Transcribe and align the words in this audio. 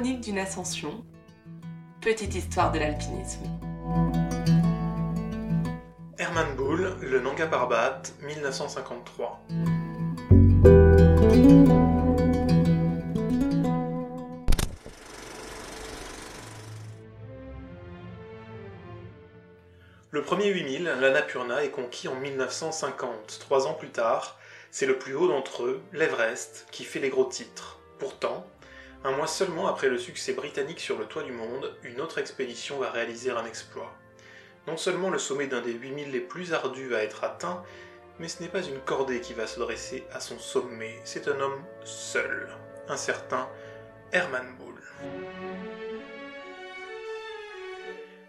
chronique 0.00 0.22
d'une 0.22 0.38
ascension. 0.38 1.04
Petite 2.00 2.34
histoire 2.34 2.72
de 2.72 2.78
l'alpinisme. 2.78 3.44
Hermann 6.16 6.56
Bull, 6.56 6.96
le 7.02 7.20
Nanga 7.20 7.46
Parbat, 7.46 8.00
1953. 8.22 9.42
Le 20.10 20.22
premier 20.22 20.46
8000, 20.46 20.84
l'Annapurna, 20.98 21.62
est 21.62 21.70
conquis 21.70 22.08
en 22.08 22.14
1950. 22.14 23.38
Trois 23.40 23.66
ans 23.66 23.74
plus 23.74 23.90
tard, 23.90 24.38
c'est 24.70 24.86
le 24.86 24.98
plus 24.98 25.14
haut 25.14 25.28
d'entre 25.28 25.64
eux, 25.64 25.82
l'Everest, 25.92 26.68
qui 26.70 26.84
fait 26.84 27.00
les 27.00 27.10
gros 27.10 27.26
titres. 27.26 27.80
Pourtant, 27.98 28.46
un 29.02 29.12
mois 29.12 29.26
seulement 29.26 29.66
après 29.66 29.88
le 29.88 29.98
succès 29.98 30.34
britannique 30.34 30.80
sur 30.80 30.98
le 30.98 31.06
toit 31.06 31.22
du 31.22 31.32
monde, 31.32 31.74
une 31.84 32.00
autre 32.00 32.18
expédition 32.18 32.78
va 32.78 32.90
réaliser 32.90 33.30
un 33.30 33.46
exploit. 33.46 33.94
Non 34.66 34.76
seulement 34.76 35.08
le 35.08 35.18
sommet 35.18 35.46
d'un 35.46 35.62
des 35.62 35.72
8000 35.72 36.10
les 36.10 36.20
plus 36.20 36.52
ardus 36.52 36.88
va 36.88 37.02
être 37.02 37.24
atteint, 37.24 37.62
mais 38.18 38.28
ce 38.28 38.42
n'est 38.42 38.50
pas 38.50 38.62
une 38.62 38.80
cordée 38.80 39.22
qui 39.22 39.32
va 39.32 39.46
se 39.46 39.58
dresser 39.58 40.04
à 40.12 40.20
son 40.20 40.38
sommet, 40.38 41.00
c'est 41.04 41.28
un 41.28 41.40
homme 41.40 41.64
seul, 41.82 42.50
un 42.88 42.96
certain 42.98 43.48
Hermann 44.12 44.54
Bull. 44.58 44.74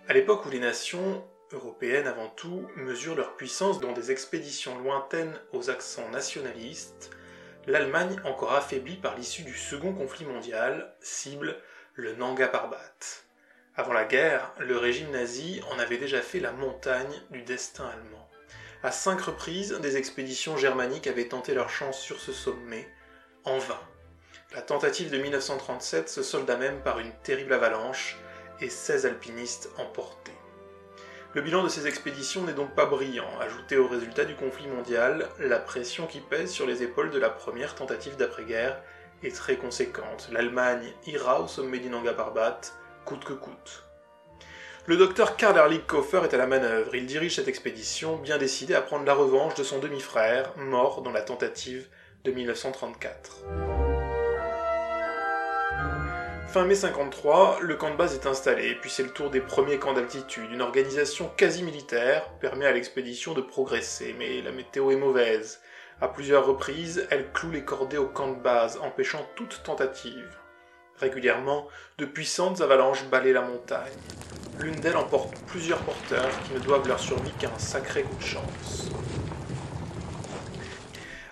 À 0.07 0.13
l'époque 0.13 0.45
où 0.45 0.49
les 0.49 0.59
nations 0.59 1.25
européennes 1.51 2.07
avant 2.07 2.29
tout, 2.29 2.65
mesurent 2.77 3.15
leur 3.15 3.35
puissance 3.35 3.81
dans 3.81 3.91
des 3.91 4.11
expéditions 4.11 4.79
lointaines 4.79 5.37
aux 5.51 5.69
accents 5.69 6.09
nationalistes, 6.11 7.11
l'Allemagne, 7.67 8.19
encore 8.25 8.53
affaiblie 8.53 8.97
par 8.97 9.15
l'issue 9.15 9.43
du 9.43 9.55
second 9.55 9.93
conflit 9.93 10.25
mondial, 10.25 10.93
cible 11.01 11.57
le 11.93 12.15
Nanga 12.15 12.47
Parbat. 12.47 12.77
Avant 13.75 13.93
la 13.93 14.05
guerre, 14.05 14.51
le 14.59 14.77
régime 14.77 15.11
nazi 15.11 15.61
en 15.71 15.79
avait 15.79 15.97
déjà 15.97 16.21
fait 16.21 16.39
la 16.39 16.51
montagne 16.51 17.21
du 17.29 17.41
destin 17.43 17.85
allemand. 17.85 18.29
À 18.83 18.91
cinq 18.91 19.21
reprises, 19.21 19.79
des 19.81 19.97
expéditions 19.97 20.57
germaniques 20.57 21.07
avaient 21.07 21.27
tenté 21.27 21.53
leur 21.53 21.69
chance 21.69 21.99
sur 21.99 22.19
ce 22.19 22.33
sommet, 22.33 22.87
en 23.45 23.59
vain. 23.59 23.79
La 24.53 24.61
tentative 24.61 25.11
de 25.11 25.17
1937 25.17 26.09
se 26.09 26.23
solda 26.23 26.57
même 26.57 26.81
par 26.81 26.99
une 26.99 27.13
terrible 27.23 27.53
avalanche 27.53 28.17
et 28.59 28.69
16 28.69 29.05
alpinistes 29.05 29.69
emportés. 29.77 30.40
Le 31.33 31.41
bilan 31.41 31.63
de 31.63 31.69
ces 31.69 31.87
expéditions 31.87 32.43
n'est 32.43 32.51
donc 32.51 32.75
pas 32.75 32.85
brillant. 32.85 33.39
Ajouté 33.39 33.77
au 33.77 33.87
résultat 33.87 34.25
du 34.25 34.35
conflit 34.35 34.67
mondial, 34.67 35.29
la 35.39 35.59
pression 35.59 36.05
qui 36.05 36.19
pèse 36.19 36.51
sur 36.51 36.67
les 36.67 36.83
épaules 36.83 37.09
de 37.09 37.19
la 37.19 37.29
première 37.29 37.73
tentative 37.73 38.17
d'après-guerre 38.17 38.81
est 39.23 39.33
très 39.33 39.55
conséquente. 39.55 40.27
L'Allemagne 40.33 40.91
ira 41.05 41.41
au 41.41 41.47
sommet 41.47 41.79
du 41.79 41.89
Nanga 41.89 42.11
Parbat, 42.11 42.59
coûte 43.05 43.23
que 43.23 43.31
coûte. 43.31 43.85
Le 44.87 44.97
docteur 44.97 45.37
Karl 45.37 45.79
Koffer 45.87 46.21
est 46.25 46.33
à 46.33 46.37
la 46.37 46.47
manœuvre. 46.47 46.95
Il 46.95 47.05
dirige 47.05 47.35
cette 47.35 47.47
expédition, 47.47 48.17
bien 48.17 48.37
décidé 48.37 48.73
à 48.73 48.81
prendre 48.81 49.05
la 49.05 49.13
revanche 49.13 49.55
de 49.55 49.63
son 49.63 49.79
demi-frère, 49.79 50.51
mort 50.57 51.01
dans 51.01 51.13
la 51.13 51.21
tentative 51.21 51.87
de 52.25 52.31
1934. 52.31 53.80
Fin 56.51 56.65
mai 56.65 56.75
53, 56.75 57.59
le 57.61 57.77
camp 57.77 57.91
de 57.91 57.95
base 57.95 58.13
est 58.13 58.27
installé, 58.27 58.75
puis 58.75 58.89
c'est 58.89 59.03
le 59.03 59.11
tour 59.11 59.29
des 59.29 59.39
premiers 59.39 59.79
camps 59.79 59.93
d'altitude. 59.93 60.51
Une 60.51 60.61
organisation 60.61 61.31
quasi 61.37 61.63
militaire 61.63 62.27
permet 62.41 62.65
à 62.65 62.73
l'expédition 62.73 63.33
de 63.33 63.39
progresser, 63.39 64.13
mais 64.19 64.41
la 64.41 64.51
météo 64.51 64.91
est 64.91 64.97
mauvaise. 64.97 65.61
À 66.01 66.09
plusieurs 66.09 66.45
reprises, 66.45 67.07
elle 67.09 67.31
cloue 67.31 67.51
les 67.51 67.63
cordées 67.63 67.97
au 67.97 68.07
camp 68.07 68.33
de 68.33 68.41
base, 68.41 68.77
empêchant 68.81 69.25
toute 69.37 69.63
tentative. 69.63 70.27
Régulièrement, 70.99 71.69
de 71.97 72.05
puissantes 72.05 72.59
avalanches 72.59 73.05
balaient 73.05 73.31
la 73.31 73.43
montagne. 73.43 73.93
L'une 74.59 74.75
d'elles 74.75 74.97
emporte 74.97 75.33
plusieurs 75.47 75.79
porteurs 75.79 76.37
qui 76.43 76.53
ne 76.53 76.59
doivent 76.59 76.85
leur 76.89 76.99
survie 76.99 77.31
qu'à 77.39 77.47
un 77.47 77.59
sacré 77.59 78.03
coup 78.03 78.17
de 78.17 78.23
chance. 78.23 78.89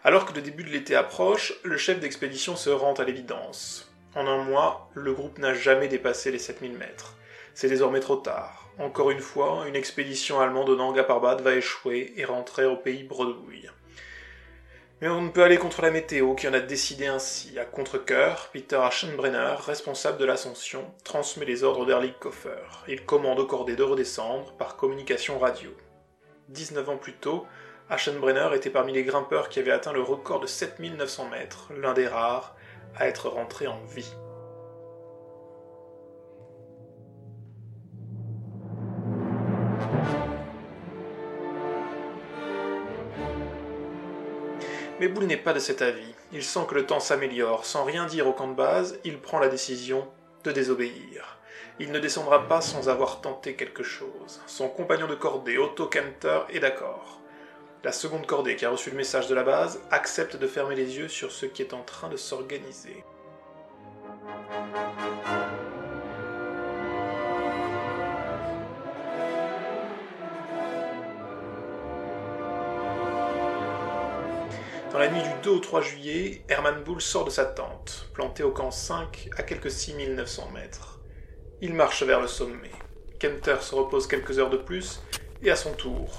Alors 0.06 0.26
que 0.26 0.34
le 0.34 0.42
début 0.42 0.64
de 0.64 0.70
l'été 0.70 0.96
approche, 0.96 1.56
le 1.64 1.76
chef 1.76 2.00
d'expédition 2.00 2.56
se 2.56 2.70
rend 2.70 2.94
à 2.94 3.04
l'évidence. 3.04 3.89
En 4.16 4.25
un 4.25 4.44
mois, 4.44 4.90
le 4.96 5.14
groupe 5.14 5.38
n'a 5.38 5.53
jamais 5.53 5.88
dépassé 5.88 6.31
les 6.31 6.40
7000 6.40 6.74
mètres. 6.74 7.16
C'est 7.53 7.70
désormais 7.70 8.00
trop 8.00 8.16
tard. 8.16 8.70
Encore 8.80 9.12
une 9.12 9.20
fois, 9.20 9.66
une 9.68 9.75
expédition 9.75 10.40
allemande 10.40 10.70
au 10.70 10.75
Nanga 10.75 11.03
Parbat 11.03 11.36
va 11.36 11.53
échouer 11.53 12.14
et 12.16 12.25
rentrer 12.25 12.66
au 12.66 12.75
pays 12.75 13.03
bredouille. 13.03 13.69
Mais 15.02 15.08
on 15.08 15.22
ne 15.22 15.30
peut 15.30 15.44
aller 15.44 15.58
contre 15.58 15.81
la 15.81 15.92
météo 15.92 16.34
qui 16.34 16.48
en 16.48 16.53
a 16.53 16.59
décidé 16.59 17.06
ainsi. 17.08 17.58
À 17.59 17.66
contre-coeur, 17.66 18.50
Peter 18.52 18.78
Aschenbrenner, 18.78 19.56
responsable 19.66 20.18
de 20.18 20.25
l'ascension, 20.25 20.92
transmet 21.03 21.46
les 21.46 21.64
ordres 21.64 21.86
d'Erlich 21.86 22.18
Koffer. 22.19 22.66
Il 22.88 23.06
commande 23.06 23.40
aux 23.40 23.46
cordées 23.46 23.75
de 23.75 23.84
redescendre 23.84 24.53
par 24.53 24.75
communication 24.75 25.40
radio. 25.40 25.69
19 26.50 26.90
ans 26.90 26.98
plus 26.98 27.14
tôt, 27.14 27.46
Aschenbrenner 27.90 28.50
était 28.56 28.69
parmi 28.69 28.92
les 28.92 29.03
grimpeurs 29.03 29.50
qui 29.50 29.59
avaient 29.59 29.72
atteint 29.72 29.94
le 29.94 30.02
record 30.02 30.40
de 30.40 30.48
7900 30.48 31.30
mètres, 31.30 31.72
l'un 31.78 31.94
des 31.94 32.08
rares, 32.08 32.56
à 32.96 33.08
être 33.08 33.30
rentré 33.30 33.68
en 33.68 33.80
vie. 33.86 34.14
Mais 45.00 45.08
Boule 45.08 45.28
n'est 45.28 45.38
pas 45.38 45.54
de 45.54 45.60
cet 45.60 45.82
avis. 45.82 46.14
Il 46.34 46.44
sent 46.44 46.66
que 46.68 46.76
le 46.76 46.86
temps 46.86 47.00
s'améliore. 47.00 47.66
Sans 47.66 47.86
rien 47.86 48.06
dire 48.06 48.28
au 48.28 48.34
camp 48.34 48.50
de 48.50 48.54
base, 48.54 49.00
il 49.06 49.20
prend 49.20 49.40
la 49.40 49.48
décision 49.48 50.06
de 50.44 50.52
désobéir. 50.52 51.38
Il 51.80 51.94
ne 51.94 52.00
descendra 52.00 52.50
pas 52.50 52.60
sans 52.60 52.90
avoir 52.90 53.22
tenté 53.22 53.56
quelque 53.56 53.84
chose. 53.84 54.42
Son 54.46 54.68
compagnon 54.68 55.08
de 55.08 55.16
cordée, 55.16 55.58
Otto 55.58 55.86
Kenter, 55.86 56.42
est 56.50 56.60
d'accord. 56.60 57.22
La 57.82 57.94
seconde 57.94 58.26
cordée, 58.26 58.58
qui 58.58 58.66
a 58.66 58.72
reçu 58.72 58.90
le 58.90 58.98
message 58.98 59.28
de 59.28 59.36
la 59.36 59.44
base, 59.44 59.80
accepte 59.90 60.36
de 60.36 60.48
fermer 60.48 60.76
les 60.76 60.98
yeux 60.98 61.08
sur 61.08 61.32
ce 61.32 61.46
qui 61.46 61.62
est 61.62 61.74
en 61.74 61.82
train 61.82 62.10
de 62.10 62.18
s'organiser. 62.18 63.06
Dans 74.92 75.00
la 75.00 75.10
nuit 75.10 75.22
du 75.22 75.30
2 75.44 75.50
au 75.50 75.60
3 75.60 75.80
juillet, 75.80 76.42
Hermann 76.50 76.84
Bull 76.84 77.00
sort 77.00 77.24
de 77.24 77.30
sa 77.30 77.46
tente, 77.46 78.10
plantée 78.14 78.44
au 78.44 78.52
camp 78.52 78.72
5 78.72 79.30
à 79.38 79.44
quelques 79.44 79.72
6900 79.72 80.52
mètres. 80.54 81.00
Il 81.62 81.74
marche 81.74 82.04
vers 82.04 82.20
le 82.20 82.28
sommet. 82.28 82.72
Kenter 83.22 83.62
se 83.62 83.74
repose 83.74 84.06
quelques 84.06 84.38
heures 84.38 84.50
de 84.50 84.58
plus, 84.58 85.00
et 85.42 85.50
à 85.50 85.56
son 85.56 85.72
tour, 85.72 86.10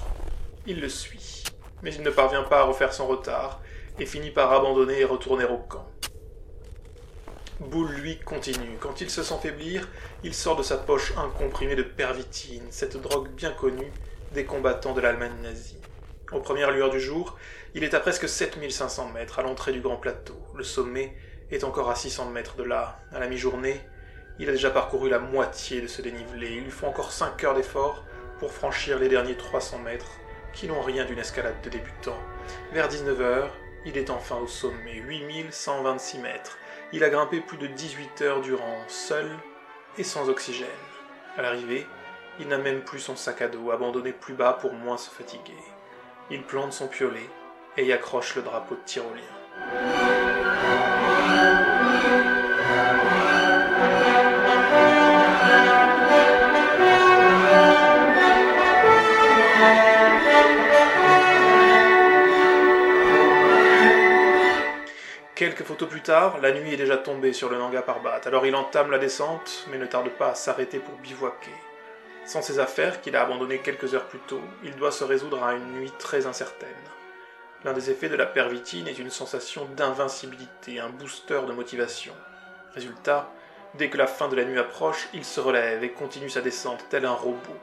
il 0.65 0.79
le 0.79 0.89
suit 0.89 1.40
mais 1.83 1.93
il 1.93 2.03
ne 2.03 2.09
parvient 2.09 2.43
pas 2.43 2.59
à 2.59 2.63
refaire 2.63 2.93
son 2.93 3.07
retard 3.07 3.61
et 3.99 4.05
finit 4.05 4.31
par 4.31 4.51
abandonner 4.51 4.99
et 4.99 5.05
retourner 5.05 5.45
au 5.45 5.57
camp. 5.57 5.87
Boule, 7.59 7.91
lui, 7.91 8.17
continue. 8.19 8.77
Quand 8.79 9.01
il 9.01 9.09
se 9.09 9.21
sent 9.21 9.35
faiblir, 9.41 9.87
il 10.23 10.33
sort 10.33 10.55
de 10.55 10.63
sa 10.63 10.77
poche 10.77 11.13
un 11.15 11.29
comprimé 11.29 11.75
de 11.75 11.83
pervitine, 11.83 12.65
cette 12.71 12.97
drogue 12.97 13.29
bien 13.29 13.51
connue 13.51 13.91
des 14.33 14.45
combattants 14.45 14.93
de 14.93 15.01
l'Allemagne 15.01 15.35
nazie. 15.43 15.77
Aux 16.31 16.39
premières 16.39 16.71
lueurs 16.71 16.89
du 16.89 16.99
jour, 16.99 17.37
il 17.75 17.83
est 17.83 17.93
à 17.93 17.99
presque 17.99 18.27
7500 18.27 19.09
mètres 19.09 19.37
à 19.37 19.43
l'entrée 19.43 19.73
du 19.73 19.81
grand 19.81 19.97
plateau. 19.97 20.35
Le 20.55 20.63
sommet 20.63 21.15
est 21.51 21.63
encore 21.63 21.89
à 21.89 21.95
600 21.95 22.29
mètres 22.29 22.55
de 22.55 22.63
là. 22.63 22.99
À 23.11 23.19
la 23.19 23.27
mi-journée, 23.27 23.79
il 24.39 24.49
a 24.49 24.53
déjà 24.53 24.71
parcouru 24.71 25.09
la 25.09 25.19
moitié 25.19 25.81
de 25.81 25.87
ce 25.87 26.01
dénivelé. 26.01 26.55
Il 26.55 26.63
lui 26.63 26.71
faut 26.71 26.87
encore 26.87 27.11
5 27.11 27.43
heures 27.43 27.53
d'effort 27.53 28.03
pour 28.39 28.51
franchir 28.51 28.97
les 28.97 29.09
derniers 29.09 29.35
300 29.35 29.79
mètres 29.79 30.13
qui 30.53 30.67
n'ont 30.67 30.81
rien 30.81 31.05
d'une 31.05 31.19
escalade 31.19 31.61
de 31.63 31.69
débutant. 31.69 32.17
Vers 32.71 32.89
19h, 32.89 33.49
il 33.85 33.97
est 33.97 34.09
enfin 34.09 34.37
au 34.37 34.47
sommet, 34.47 34.95
8126 34.95 36.19
mètres. 36.19 36.57
Il 36.93 37.03
a 37.03 37.09
grimpé 37.09 37.39
plus 37.39 37.57
de 37.57 37.67
18 37.67 38.21
heures 38.21 38.41
durant, 38.41 38.77
seul 38.87 39.29
et 39.97 40.03
sans 40.03 40.29
oxygène. 40.29 40.67
À 41.37 41.41
l'arrivée, 41.41 41.87
il 42.39 42.47
n'a 42.47 42.57
même 42.57 42.81
plus 42.81 42.99
son 42.99 43.15
sac 43.15 43.41
à 43.41 43.47
dos, 43.47 43.71
abandonné 43.71 44.11
plus 44.11 44.33
bas 44.33 44.53
pour 44.53 44.73
moins 44.73 44.97
se 44.97 45.09
fatiguer. 45.09 45.53
Il 46.29 46.43
plante 46.43 46.73
son 46.73 46.87
piolet 46.87 47.29
et 47.77 47.85
y 47.85 47.93
accroche 47.93 48.35
le 48.35 48.41
drapeau 48.41 48.75
de 48.75 48.81
tyrolien. 48.85 49.21
Quelques 65.41 65.63
photos 65.63 65.89
plus 65.89 66.01
tard, 66.01 66.37
la 66.39 66.51
nuit 66.51 66.71
est 66.71 66.77
déjà 66.77 66.97
tombée 66.97 67.33
sur 67.33 67.49
le 67.49 67.57
Nanga 67.57 67.81
Parbat, 67.81 68.21
alors 68.25 68.45
il 68.45 68.55
entame 68.55 68.91
la 68.91 68.99
descente, 68.99 69.65
mais 69.71 69.79
ne 69.79 69.87
tarde 69.87 70.09
pas 70.09 70.29
à 70.29 70.35
s'arrêter 70.35 70.77
pour 70.77 70.93
bivouaquer. 70.99 71.55
Sans 72.25 72.43
ses 72.43 72.59
affaires, 72.59 73.01
qu'il 73.01 73.15
a 73.15 73.23
abandonnées 73.23 73.57
quelques 73.57 73.95
heures 73.95 74.05
plus 74.05 74.19
tôt, 74.19 74.41
il 74.63 74.75
doit 74.75 74.91
se 74.91 75.03
résoudre 75.03 75.43
à 75.43 75.55
une 75.55 75.79
nuit 75.79 75.91
très 75.97 76.27
incertaine. 76.27 76.69
L'un 77.65 77.73
des 77.73 77.89
effets 77.89 78.07
de 78.07 78.15
la 78.15 78.27
pervitine 78.27 78.87
est 78.87 78.99
une 78.99 79.09
sensation 79.09 79.65
d'invincibilité, 79.75 80.79
un 80.79 80.89
booster 80.89 81.41
de 81.47 81.53
motivation. 81.53 82.13
Résultat, 82.75 83.27
Dès 83.79 83.89
que 83.89 83.97
la 83.97 84.05
fin 84.05 84.27
de 84.27 84.35
la 84.35 84.45
nuit 84.45 84.59
approche, 84.59 85.09
il 85.11 85.25
se 85.25 85.39
relève 85.39 85.83
et 85.83 85.89
continue 85.89 86.29
sa 86.29 86.41
descente 86.41 86.85
tel 86.91 87.03
un 87.03 87.13
robot. 87.13 87.57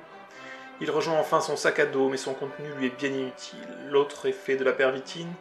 Il 0.81 0.91
rejoint 0.91 1.21
enfin 1.21 1.41
son 1.41 1.55
sac 1.55 1.79
à 1.79 1.87
dos, 1.87 2.09
mais 2.09 2.17
son 2.17 2.35
contenu 2.35 2.73
lui 2.77 2.87
est 2.87 2.99
bien 2.99 3.11
inutile. 3.11 3.69
L'autre 3.89 4.27
effet 4.27 4.57
de 4.57 4.65
la 4.65 4.73
pervitine 4.73 5.33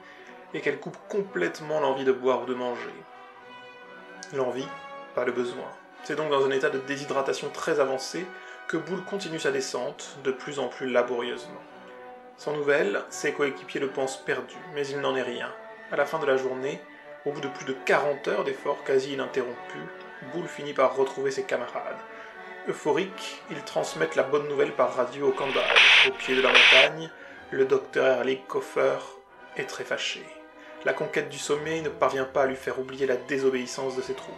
est 0.58 0.62
qu'elle 0.62 0.80
coupe 0.80 0.98
complètement 1.08 1.80
l'envie 1.80 2.04
de 2.04 2.12
boire 2.12 2.44
ou 2.44 2.46
de 2.46 2.54
manger. 2.54 2.94
L'envie, 4.34 4.68
pas 5.16 5.24
le 5.24 5.32
besoin. 5.32 5.72
C'est 6.04 6.16
donc 6.16 6.30
dans 6.30 6.46
un 6.46 6.52
état 6.52 6.70
de 6.70 6.80
déshydratation 6.80 7.50
très 7.50 7.80
avancé 7.80 8.26
que 8.68 8.78
Boule 8.78 9.04
continue 9.04 9.40
sa 9.40 9.52
descente, 9.52 10.18
de 10.24 10.32
plus 10.32 10.60
en 10.60 10.68
plus 10.68 10.90
laborieusement. 10.90 11.62
Sans 12.36 12.54
nouvelles, 12.54 13.02
ses 13.10 13.34
coéquipiers 13.34 13.80
le 13.80 13.90
pensent 13.90 14.24
perdu, 14.24 14.58
mais 14.74 14.86
il 14.88 15.00
n'en 15.00 15.16
est 15.16 15.24
rien. 15.24 15.52
À 15.92 15.96
la 15.96 16.06
fin 16.06 16.20
de 16.20 16.26
la 16.26 16.38
journée, 16.38 16.82
au 17.26 17.32
bout 17.32 17.42
de 17.42 17.48
plus 17.48 17.66
de 17.66 17.74
40 17.74 18.28
heures 18.28 18.44
d'efforts 18.44 18.84
quasi 18.84 19.14
ininterrompus, 19.14 19.82
Boule 20.34 20.48
finit 20.48 20.74
par 20.74 20.96
retrouver 20.96 21.32
ses 21.32 21.44
camarades. 21.44 21.98
Euphorique, 22.68 23.42
ils 23.50 23.64
transmettent 23.64 24.16
la 24.16 24.24
bonne 24.24 24.48
nouvelle 24.50 24.74
par 24.74 24.94
radio 24.94 25.30
au 25.30 25.32
camp 25.32 25.48
Au 25.48 26.12
pied 26.12 26.36
de 26.36 26.42
la 26.42 26.50
montagne, 26.50 27.10
le 27.52 27.66
docteur 27.66 28.18
Erlich 28.18 28.46
Koffer 28.48 28.98
est 29.56 29.68
très 29.68 29.86
fâché. 29.86 30.37
La 30.88 30.94
conquête 30.94 31.28
du 31.28 31.38
sommet 31.38 31.82
ne 31.82 31.90
parvient 31.90 32.24
pas 32.24 32.44
à 32.44 32.46
lui 32.46 32.56
faire 32.56 32.80
oublier 32.80 33.06
la 33.06 33.18
désobéissance 33.18 33.98
de 33.98 34.02
ses 34.02 34.14
troupes. 34.14 34.34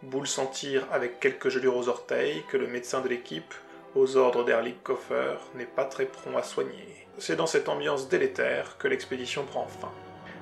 Boule 0.00 0.26
sentir 0.26 0.86
avec 0.90 1.20
quelques 1.20 1.50
gelures 1.50 1.76
aux 1.76 1.90
orteils 1.90 2.42
que 2.48 2.56
le 2.56 2.68
médecin 2.68 3.02
de 3.02 3.08
l'équipe, 3.10 3.52
aux 3.94 4.16
ordres 4.16 4.46
d'Erlich 4.46 4.82
Koffer, 4.82 5.36
n'est 5.56 5.66
pas 5.66 5.84
très 5.84 6.06
prompt 6.06 6.38
à 6.38 6.42
soigner. 6.42 7.06
C'est 7.18 7.36
dans 7.36 7.46
cette 7.46 7.68
ambiance 7.68 8.08
délétère 8.08 8.78
que 8.78 8.88
l'expédition 8.88 9.44
prend 9.44 9.66
fin. 9.66 9.92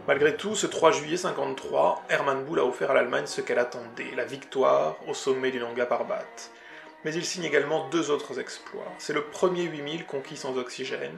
Malgré 0.07 0.37
tout, 0.37 0.55
ce 0.55 0.67
3 0.67 0.93
juillet 0.93 1.17
53, 1.17 2.05
Hermann 2.11 2.45
Boule 2.45 2.61
a 2.61 2.65
offert 2.67 2.91
à 2.91 2.95
l'Allemagne 2.95 3.25
ce 3.25 3.41
qu'elle 3.41 3.59
attendait, 3.59 4.11
la 4.15 4.27
victoire 4.27 4.97
au 5.09 5.15
sommet 5.15 5.51
du 5.51 5.59
Nanga 5.59 5.87
Parbat. 5.87 6.27
Mais 7.05 7.15
il 7.15 7.25
signe 7.25 7.45
également 7.45 7.89
deux 7.89 8.11
autres 8.11 8.39
exploits. 8.39 8.93
C'est 8.99 9.15
le 9.15 9.25
premier 9.25 9.63
8000 9.63 10.05
conquis 10.05 10.37
sans 10.37 10.59
oxygène. 10.59 11.17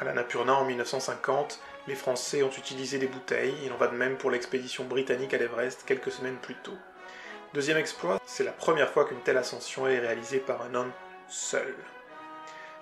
À 0.00 0.04
la 0.04 0.12
Napurna 0.12 0.54
en 0.54 0.64
1950, 0.64 1.60
les 1.86 1.94
Français 1.94 2.42
ont 2.42 2.50
utilisé 2.50 2.98
des 2.98 3.06
bouteilles, 3.06 3.54
il 3.64 3.72
en 3.72 3.76
va 3.76 3.86
de 3.86 3.96
même 3.96 4.16
pour 4.16 4.32
l'expédition 4.32 4.82
britannique 4.82 5.32
à 5.34 5.38
l'Everest 5.38 5.84
quelques 5.86 6.10
semaines 6.10 6.38
plus 6.42 6.56
tôt. 6.56 6.76
Deuxième 7.54 7.78
exploit, 7.78 8.20
c'est 8.26 8.44
la 8.44 8.50
première 8.50 8.90
fois 8.90 9.04
qu'une 9.04 9.20
telle 9.20 9.38
ascension 9.38 9.86
est 9.86 10.00
réalisée 10.00 10.40
par 10.40 10.62
un 10.62 10.74
homme 10.74 10.92
seul. 11.28 11.76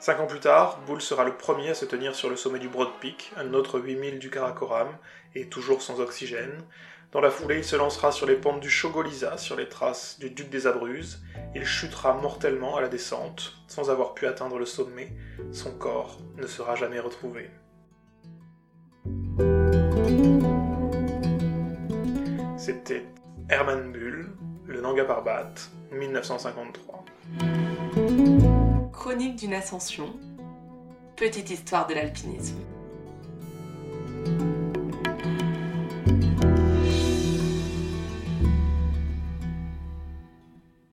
Cinq 0.00 0.20
ans 0.20 0.26
plus 0.26 0.38
tard, 0.38 0.78
Bull 0.86 1.00
sera 1.00 1.24
le 1.24 1.36
premier 1.36 1.70
à 1.70 1.74
se 1.74 1.84
tenir 1.84 2.14
sur 2.14 2.30
le 2.30 2.36
sommet 2.36 2.60
du 2.60 2.68
Broad 2.68 2.90
Peak, 3.00 3.32
un 3.36 3.52
autre 3.52 3.80
8000 3.80 4.20
du 4.20 4.30
Karakoram, 4.30 4.96
et 5.34 5.48
toujours 5.48 5.82
sans 5.82 6.00
oxygène. 6.00 6.62
Dans 7.10 7.20
la 7.20 7.30
foulée, 7.30 7.58
il 7.58 7.64
se 7.64 7.74
lancera 7.74 8.12
sur 8.12 8.24
les 8.24 8.36
pentes 8.36 8.60
du 8.60 8.70
Chogoliza, 8.70 9.38
sur 9.38 9.56
les 9.56 9.68
traces 9.68 10.20
du 10.20 10.30
Duc 10.30 10.50
des 10.50 10.68
Abruzzes. 10.68 11.20
Il 11.56 11.64
chutera 11.64 12.14
mortellement 12.14 12.76
à 12.76 12.80
la 12.80 12.88
descente, 12.88 13.54
sans 13.66 13.90
avoir 13.90 14.14
pu 14.14 14.26
atteindre 14.26 14.58
le 14.58 14.66
sommet. 14.66 15.12
Son 15.50 15.72
corps 15.72 16.18
ne 16.36 16.46
sera 16.46 16.76
jamais 16.76 17.00
retrouvé. 17.00 17.50
C'était 22.56 23.04
Hermann 23.48 23.90
Bull, 23.90 24.30
le 24.66 24.80
Nanga 24.80 25.04
Parbat, 25.04 25.54
1953. 25.90 27.04
Chronique 29.08 29.36
d'une 29.36 29.54
ascension. 29.54 30.10
Petite 31.16 31.48
histoire 31.48 31.86
de 31.86 31.94
l'alpinisme. 31.94 32.58